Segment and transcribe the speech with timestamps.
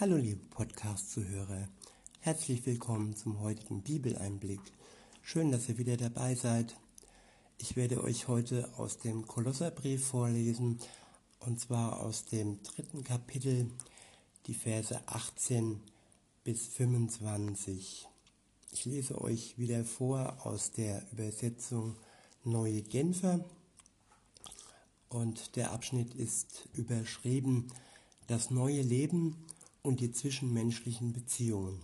[0.00, 1.68] Hallo liebe Podcast-Zuhörer,
[2.18, 4.60] herzlich willkommen zum heutigen Bibeleinblick.
[5.22, 6.74] Schön, dass ihr wieder dabei seid.
[7.58, 10.80] Ich werde euch heute aus dem Kolosserbrief vorlesen,
[11.38, 13.70] und zwar aus dem dritten Kapitel,
[14.48, 15.80] die Verse 18
[16.42, 18.08] bis 25.
[18.72, 21.94] Ich lese euch wieder vor aus der Übersetzung
[22.42, 23.44] Neue Genfer
[25.08, 27.68] und der Abschnitt ist überschrieben
[28.26, 29.36] Das neue Leben
[29.84, 31.80] und die zwischenmenschlichen Beziehungen.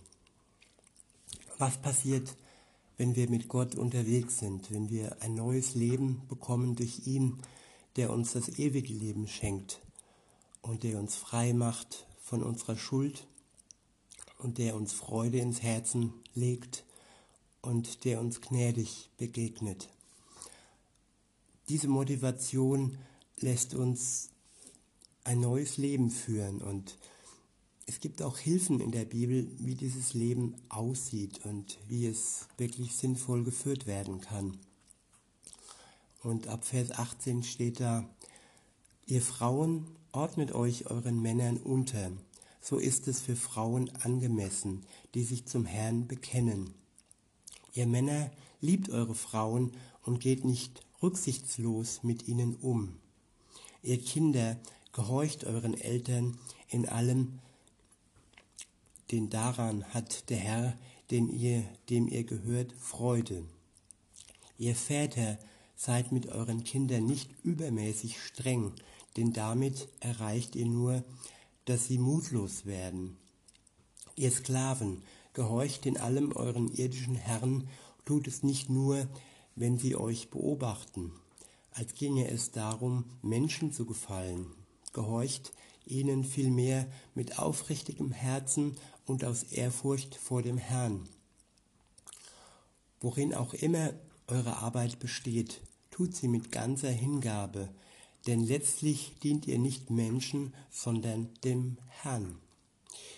[1.57, 2.35] Was passiert,
[2.97, 7.37] wenn wir mit Gott unterwegs sind, wenn wir ein neues Leben bekommen durch ihn,
[7.95, 9.79] der uns das ewige Leben schenkt
[10.61, 13.27] und der uns frei macht von unserer Schuld
[14.39, 16.83] und der uns Freude ins Herzen legt
[17.61, 19.89] und der uns gnädig begegnet.
[21.69, 22.97] Diese Motivation
[23.37, 24.29] lässt uns
[25.23, 26.97] ein neues Leben führen und
[27.91, 32.95] es gibt auch Hilfen in der Bibel, wie dieses Leben aussieht und wie es wirklich
[32.95, 34.55] sinnvoll geführt werden kann.
[36.23, 38.07] Und ab Vers 18 steht da,
[39.07, 42.13] ihr Frauen ordnet euch euren Männern unter,
[42.61, 46.73] so ist es für Frauen angemessen, die sich zum Herrn bekennen.
[47.73, 52.95] Ihr Männer liebt eure Frauen und geht nicht rücksichtslos mit ihnen um.
[53.83, 54.57] Ihr Kinder
[54.93, 56.37] gehorcht euren Eltern
[56.69, 57.39] in allem,
[59.11, 60.77] denn daran hat der Herr,
[61.09, 63.43] den ihr, dem ihr gehört, Freude.
[64.57, 65.37] Ihr Väter
[65.75, 68.73] seid mit euren Kindern nicht übermäßig streng,
[69.17, 71.03] denn damit erreicht ihr nur,
[71.65, 73.17] dass sie mutlos werden.
[74.15, 77.67] Ihr Sklaven, gehorcht in allem euren irdischen Herren,
[78.05, 79.07] tut es nicht nur,
[79.55, 81.11] wenn sie euch beobachten,
[81.71, 84.47] als ginge es darum, Menschen zu gefallen.
[84.93, 85.51] Gehorcht
[85.85, 91.07] ihnen vielmehr mit aufrichtigem Herzen und aus Ehrfurcht vor dem Herrn.
[92.99, 93.93] Worin auch immer
[94.27, 97.69] eure Arbeit besteht, tut sie mit ganzer Hingabe,
[98.27, 102.37] denn letztlich dient ihr nicht Menschen, sondern dem Herrn.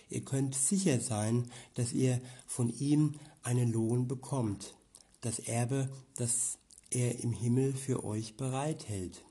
[0.09, 4.75] Ihr könnt sicher sein, dass ihr von ihm einen Lohn bekommt,
[5.21, 6.57] das Erbe, das
[6.89, 9.23] er im Himmel für euch bereithält.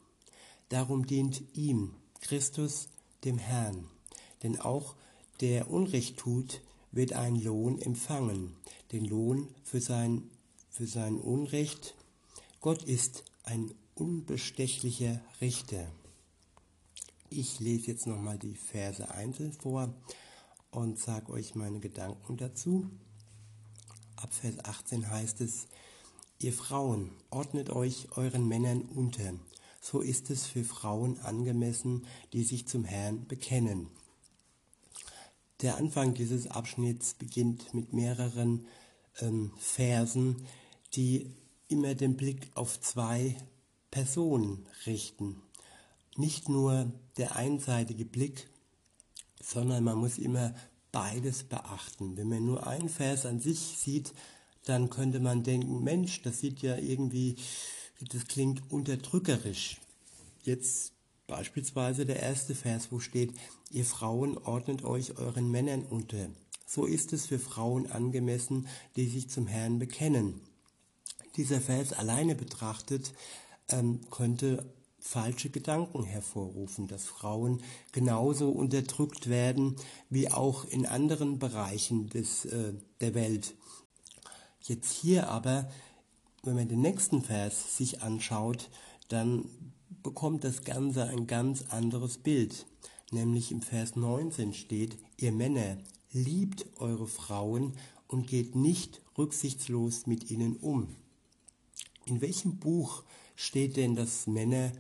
[0.69, 2.89] Darum dient ihm, Christus,
[3.25, 3.89] dem Herrn.
[4.43, 4.95] Denn auch
[5.41, 6.61] der Unrecht tut,
[6.91, 8.55] wird einen Lohn empfangen,
[8.93, 10.31] den Lohn für sein,
[10.71, 11.95] für sein Unrecht.
[12.61, 15.87] Gott ist ein unbestechlicher Richter.
[17.31, 19.93] Ich lese jetzt nochmal die Verse einzeln vor
[20.71, 22.91] und sage euch meine Gedanken dazu.
[24.17, 25.67] Ab Vers 18 heißt es,
[26.39, 29.35] Ihr Frauen, ordnet euch euren Männern unter.
[29.85, 33.89] So ist es für Frauen angemessen, die sich zum Herrn bekennen.
[35.61, 38.65] Der Anfang dieses Abschnitts beginnt mit mehreren
[39.21, 40.47] ähm, Versen,
[40.95, 41.35] die
[41.67, 43.37] immer den Blick auf zwei
[43.91, 45.43] Personen richten.
[46.17, 48.49] Nicht nur der einseitige Blick,
[49.43, 50.55] sondern man muss immer
[50.93, 52.17] beides beachten.
[52.17, 54.15] Wenn man nur einen Vers an sich sieht,
[54.65, 57.35] dann könnte man denken, Mensch, das sieht ja irgendwie,
[58.09, 59.81] das klingt unterdrückerisch.
[60.43, 60.93] Jetzt
[61.27, 63.35] beispielsweise der erste Vers, wo steht,
[63.71, 66.29] ihr Frauen ordnet euch euren Männern unter.
[66.67, 70.41] So ist es für Frauen angemessen, die sich zum Herrn bekennen.
[71.37, 73.13] Dieser Vers alleine betrachtet
[73.69, 74.65] ähm, könnte
[74.99, 79.77] falsche Gedanken hervorrufen, dass Frauen genauso unterdrückt werden
[80.11, 83.55] wie auch in anderen Bereichen des, äh, der Welt.
[84.61, 85.69] Jetzt hier aber,
[86.43, 88.69] wenn man den nächsten Vers sich anschaut,
[89.09, 89.45] dann
[90.03, 92.67] bekommt das Ganze ein ganz anderes Bild.
[93.13, 95.77] Nämlich im Vers 19 steht, ihr Männer,
[96.13, 97.75] liebt eure Frauen
[98.09, 100.97] und geht nicht rücksichtslos mit ihnen um.
[102.07, 103.05] In welchem Buch
[103.37, 104.73] steht denn, dass Männer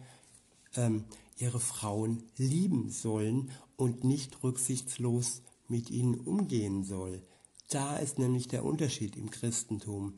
[0.74, 1.04] ähm,
[1.38, 7.22] ihre Frauen lieben sollen und nicht rücksichtslos mit ihnen umgehen soll.
[7.68, 10.14] Da ist nämlich der Unterschied im Christentum,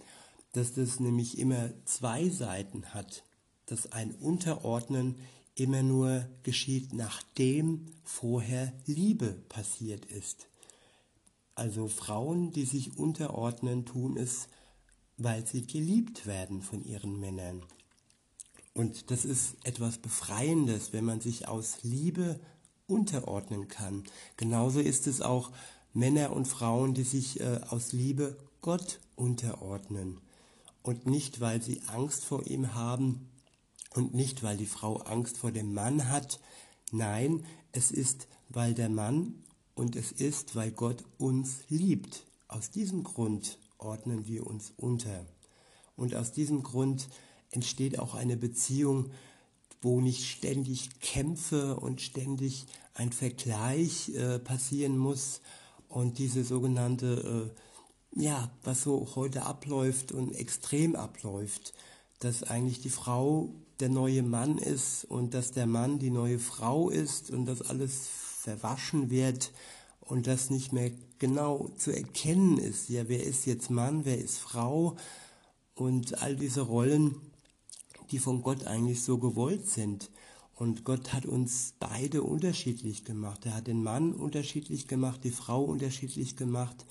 [0.54, 3.24] dass das nämlich immer zwei Seiten hat,
[3.66, 5.16] dass ein Unterordnen
[5.56, 10.46] immer nur geschieht, nachdem vorher Liebe passiert ist.
[11.56, 14.48] Also Frauen, die sich unterordnen, tun es,
[15.16, 17.62] weil sie geliebt werden von ihren Männern.
[18.74, 22.38] Und das ist etwas Befreiendes, wenn man sich aus Liebe
[22.86, 24.04] unterordnen kann.
[24.36, 25.50] Genauso ist es auch
[25.92, 30.20] Männer und Frauen, die sich äh, aus Liebe Gott unterordnen.
[30.84, 33.28] Und nicht, weil sie Angst vor ihm haben
[33.94, 36.38] und nicht, weil die Frau Angst vor dem Mann hat.
[36.92, 39.42] Nein, es ist, weil der Mann
[39.74, 42.26] Und es ist, weil Gott uns liebt.
[42.46, 45.26] Aus diesem Grund ordnen wir uns unter.
[45.96, 47.08] Und aus diesem Grund
[47.50, 49.10] entsteht auch eine Beziehung,
[49.82, 55.40] wo nicht ständig Kämpfe und ständig ein Vergleich äh, passieren muss
[55.88, 57.60] und diese sogenannte, äh,
[58.16, 61.74] ja, was so heute abläuft und extrem abläuft,
[62.20, 63.50] dass eigentlich die Frau
[63.80, 68.08] der neue Mann ist und dass der Mann die neue Frau ist und dass alles
[68.08, 69.52] verwaschen wird
[70.00, 72.88] und das nicht mehr genau zu erkennen ist.
[72.88, 74.96] Ja, wer ist jetzt Mann, wer ist Frau
[75.74, 77.16] und all diese Rollen,
[78.10, 80.10] die von Gott eigentlich so gewollt sind.
[80.54, 83.44] Und Gott hat uns beide unterschiedlich gemacht.
[83.44, 86.86] Er hat den Mann unterschiedlich gemacht, die Frau unterschiedlich gemacht.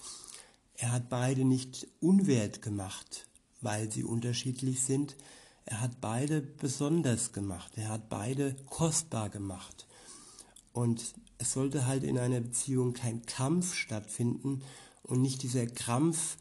[0.76, 3.28] Er hat beide nicht unwert gemacht,
[3.62, 5.16] weil sie unterschiedlich sind.
[5.66, 7.74] Er hat beide besonders gemacht.
[7.78, 9.88] Er hat beide kostbar gemacht.
[10.74, 14.64] Und es sollte halt in einer Beziehung kein Kampf stattfinden
[15.04, 16.38] und nicht dieser Krampf,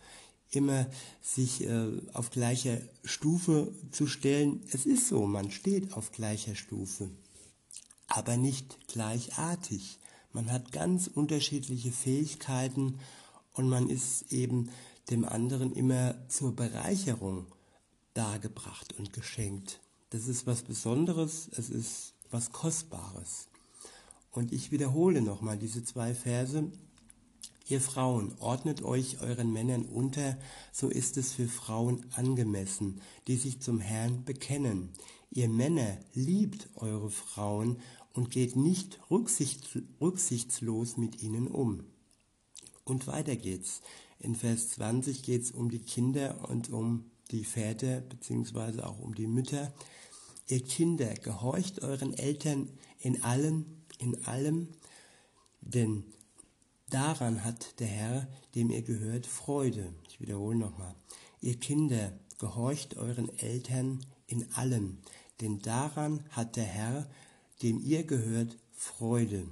[0.50, 0.86] immer
[1.22, 4.62] sich äh, auf gleicher Stufe zu stellen.
[4.70, 7.10] Es ist so, man steht auf gleicher Stufe,
[8.06, 9.98] aber nicht gleichartig.
[10.32, 12.98] Man hat ganz unterschiedliche Fähigkeiten
[13.52, 14.70] und man ist eben
[15.10, 17.46] dem anderen immer zur Bereicherung
[18.14, 19.80] dargebracht und geschenkt.
[20.10, 23.48] Das ist was Besonderes, es ist was Kostbares.
[24.30, 26.70] Und ich wiederhole nochmal diese zwei Verse
[27.68, 30.36] Ihr Frauen, ordnet euch euren Männern unter,
[30.72, 34.90] so ist es für Frauen angemessen, die sich zum Herrn bekennen.
[35.30, 37.78] Ihr Männer, liebt eure Frauen
[38.12, 41.84] und geht nicht rücksicht, rücksichtslos mit ihnen um.
[42.84, 43.80] Und weiter geht's.
[44.18, 49.14] In Vers 20 geht es um die Kinder und um die Väter beziehungsweise auch um
[49.14, 49.72] die Mütter.
[50.48, 52.68] Ihr Kinder, gehorcht euren Eltern
[53.00, 53.64] in allem,
[53.98, 54.68] in allem,
[55.60, 56.04] denn
[56.92, 59.94] Daran hat der Herr, dem ihr gehört, Freude.
[60.06, 60.94] Ich wiederhole nochmal.
[61.40, 64.98] Ihr Kinder, gehorcht euren Eltern in allem,
[65.40, 67.10] denn daran hat der Herr,
[67.62, 69.46] dem ihr gehört, Freude.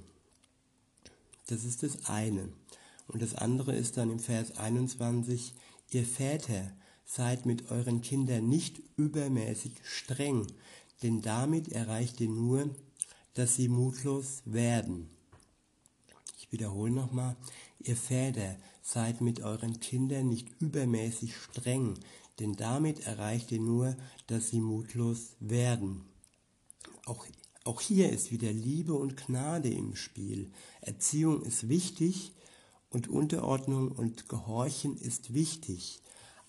[1.47, 2.47] Das ist das eine.
[3.11, 5.53] Und das andere ist dann im Vers 21,
[5.91, 6.71] ihr Väter,
[7.05, 10.47] seid mit euren Kindern nicht übermäßig streng,
[11.03, 12.69] denn damit erreicht ihr nur,
[13.33, 15.09] dass sie mutlos werden
[16.51, 17.35] wiederhole nochmal,
[17.79, 21.97] ihr Väter, seid mit euren Kindern nicht übermäßig streng,
[22.39, 23.95] denn damit erreicht ihr nur,
[24.27, 26.03] dass sie mutlos werden.
[27.05, 27.25] Auch,
[27.63, 30.51] auch hier ist wieder Liebe und Gnade im Spiel.
[30.81, 32.33] Erziehung ist wichtig
[32.91, 35.99] und Unterordnung und Gehorchen ist wichtig,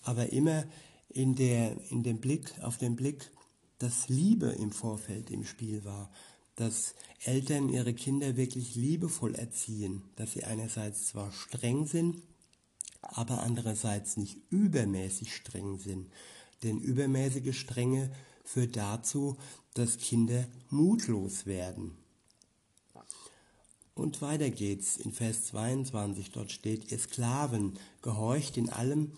[0.03, 0.65] aber immer
[1.09, 3.31] in, der, in dem Blick, auf den Blick,
[3.79, 6.11] dass Liebe im Vorfeld im Spiel war
[6.55, 6.93] dass
[7.23, 12.21] Eltern ihre Kinder wirklich liebevoll erziehen, dass sie einerseits zwar streng sind,
[13.01, 16.09] aber andererseits nicht übermäßig streng sind.
[16.61, 18.11] Denn übermäßige Strenge
[18.45, 19.37] führt dazu,
[19.73, 21.97] dass Kinder mutlos werden.
[23.95, 24.97] Und weiter geht's.
[24.97, 29.11] In Vers 22, dort steht, ihr Sklaven, gehorcht in allem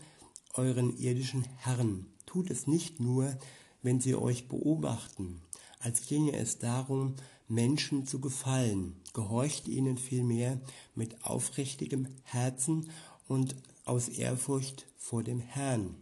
[0.54, 3.38] euren irdischen Herren, tut es nicht nur,
[3.82, 5.42] wenn sie euch beobachten,
[5.80, 7.16] als ginge es darum,
[7.48, 10.60] Menschen zu gefallen, gehorcht ihnen vielmehr
[10.96, 12.90] mit aufrichtigem Herzen
[13.28, 13.56] und
[13.86, 15.96] aus Ehrfurcht vor dem Herrn.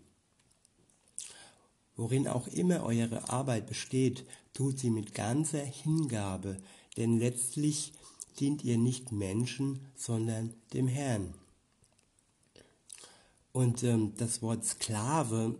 [1.95, 6.57] Worin auch immer eure Arbeit besteht, tut sie mit ganzer Hingabe,
[6.97, 7.91] denn letztlich
[8.39, 11.33] dient ihr nicht Menschen, sondern dem Herrn.
[13.51, 15.55] Und ähm, das Wort Sklave,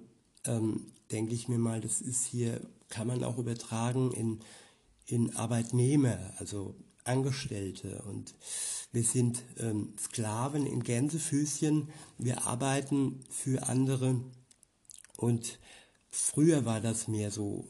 [0.46, 2.62] ähm, denke ich mir mal, das ist hier
[2.94, 4.40] kann man auch übertragen in,
[5.08, 8.04] in Arbeitnehmer, also Angestellte.
[8.04, 8.36] Und
[8.92, 11.90] wir sind ähm, Sklaven in Gänsefüßchen.
[12.20, 14.22] Wir arbeiten für andere.
[15.18, 15.58] Und
[16.12, 17.68] früher war das mehr so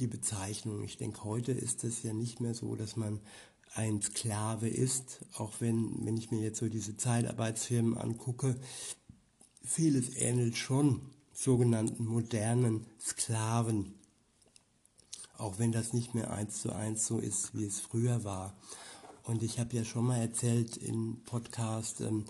[0.00, 0.82] die Bezeichnung.
[0.82, 3.20] Ich denke, heute ist es ja nicht mehr so, dass man
[3.74, 8.56] ein Sklave ist, auch wenn, wenn ich mir jetzt so diese Zeitarbeitsfirmen angucke,
[9.64, 11.00] vieles ähnelt schon
[11.32, 13.94] sogenannten modernen Sklaven
[15.42, 18.54] auch wenn das nicht mehr eins zu eins so ist, wie es früher war.
[19.24, 22.24] Und ich habe ja schon mal erzählt im Podcast, ähm,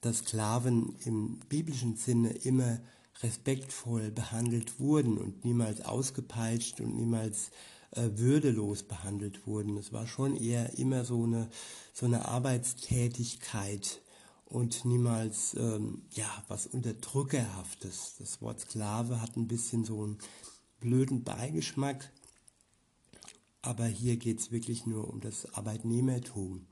[0.00, 2.80] dass Sklaven im biblischen Sinne immer
[3.22, 7.50] respektvoll behandelt wurden und niemals ausgepeitscht und niemals
[7.96, 9.76] würdelos behandelt wurden.
[9.76, 11.48] Es war schon eher immer so eine,
[11.92, 14.00] so eine Arbeitstätigkeit
[14.46, 18.16] und niemals ähm, ja, was Unterdrückerhaftes.
[18.18, 20.18] Das Wort Sklave hat ein bisschen so einen
[20.80, 22.12] blöden Beigeschmack,
[23.62, 26.66] aber hier geht es wirklich nur um das Arbeitnehmertum.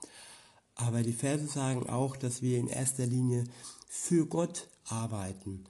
[0.75, 3.45] Aber die Verse sagen auch, dass wir in erster Linie
[3.89, 5.65] für Gott arbeiten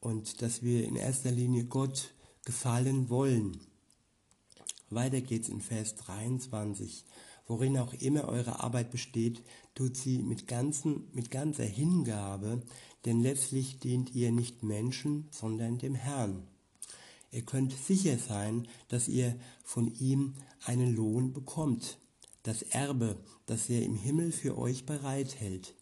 [0.00, 3.60] und dass wir in erster Linie Gott gefallen wollen.
[4.90, 7.04] Weiter geht's in Vers 23.
[7.48, 9.42] Worin auch immer eure Arbeit besteht,
[9.74, 12.62] tut sie mit, ganzen, mit ganzer Hingabe,
[13.04, 16.42] denn letztlich dient ihr nicht Menschen, sondern dem Herrn.
[17.30, 21.98] Ihr könnt sicher sein, dass ihr von ihm einen Lohn bekommt,
[22.42, 23.16] das Erbe,
[23.46, 25.74] das er im Himmel für euch bereithält.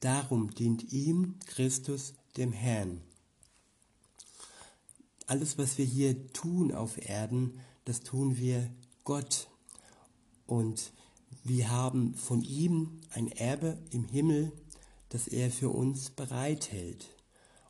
[0.00, 3.00] Darum dient ihm Christus dem Herrn.
[5.26, 8.70] Alles, was wir hier tun auf Erden, das tun wir
[9.04, 9.48] Gott.
[10.46, 10.92] Und
[11.44, 14.52] wir haben von ihm ein Erbe im Himmel,
[15.08, 17.14] das er für uns bereithält.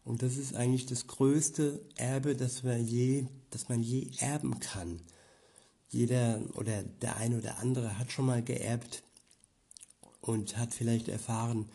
[0.04, 5.00] Und das ist eigentlich das größte Erbe, das, wir je, das man je erben kann.
[5.88, 9.02] Jeder oder der eine oder andere hat schon mal geerbt
[10.21, 11.69] und hat vielleicht erfahren,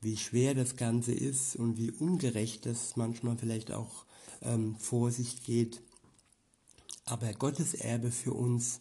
[0.00, 4.04] wie schwer das Ganze ist und wie ungerecht das manchmal vielleicht auch
[4.42, 5.82] ähm, vor sich geht.
[7.10, 8.78] Aber Gottes Erbe für uns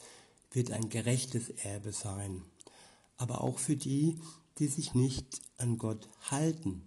[0.52, 2.44] wird ein gerechtes Erbe sein.
[3.18, 4.20] Aber auch für die,
[4.60, 6.84] die sich nicht an Gott halten.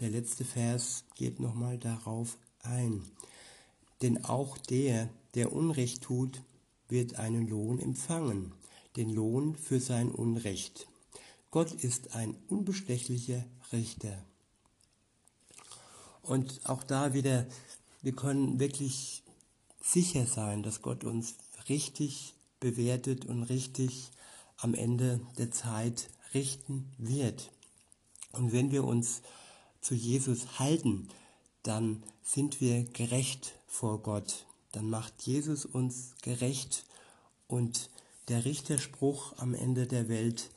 [0.00, 3.02] Der letzte Vers geht nochmal darauf ein.
[4.02, 6.42] Denn auch der, der Unrecht tut,
[6.90, 8.52] wird einen Lohn empfangen,
[8.96, 10.86] den Lohn für sein Unrecht.
[11.50, 14.22] Gott ist ein unbestechlicher Richter.
[16.20, 17.46] Und auch da wieder,
[18.02, 19.23] wir können wirklich
[19.84, 21.34] sicher sein, dass Gott uns
[21.68, 24.10] richtig bewertet und richtig
[24.56, 27.50] am Ende der Zeit richten wird.
[28.32, 29.22] Und wenn wir uns
[29.80, 31.08] zu Jesus halten,
[31.62, 34.46] dann sind wir gerecht vor Gott.
[34.72, 36.84] Dann macht Jesus uns gerecht
[37.46, 37.90] und
[38.28, 40.50] der Richterspruch am Ende der Welt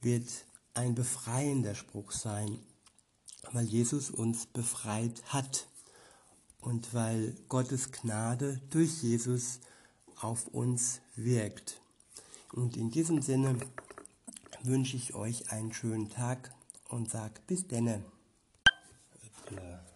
[0.00, 0.28] wird
[0.74, 2.58] ein befreiender Spruch sein,
[3.52, 5.66] weil Jesus uns befreit hat
[6.60, 9.60] und weil Gottes Gnade durch Jesus
[10.20, 11.80] auf uns wirkt.
[12.52, 13.56] Und in diesem Sinne
[14.62, 16.52] wünsche ich euch einen schönen Tag
[16.88, 18.02] und sage bis denne.
[19.50, 19.87] Äh,